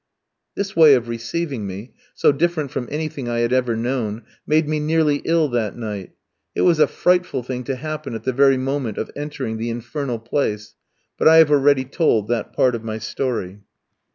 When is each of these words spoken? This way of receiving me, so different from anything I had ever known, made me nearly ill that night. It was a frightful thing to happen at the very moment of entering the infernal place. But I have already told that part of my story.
This 0.55 0.75
way 0.75 0.95
of 0.95 1.07
receiving 1.07 1.67
me, 1.67 1.93
so 2.15 2.31
different 2.31 2.71
from 2.71 2.87
anything 2.89 3.29
I 3.29 3.41
had 3.41 3.53
ever 3.53 3.75
known, 3.75 4.23
made 4.47 4.67
me 4.67 4.79
nearly 4.79 5.21
ill 5.25 5.47
that 5.49 5.77
night. 5.77 6.13
It 6.55 6.61
was 6.61 6.79
a 6.79 6.87
frightful 6.87 7.43
thing 7.43 7.63
to 7.65 7.75
happen 7.75 8.15
at 8.15 8.23
the 8.23 8.33
very 8.33 8.57
moment 8.57 8.97
of 8.97 9.11
entering 9.15 9.57
the 9.57 9.69
infernal 9.69 10.17
place. 10.17 10.73
But 11.19 11.27
I 11.27 11.35
have 11.35 11.51
already 11.51 11.85
told 11.85 12.29
that 12.29 12.51
part 12.51 12.73
of 12.73 12.83
my 12.83 12.97
story. 12.97 13.59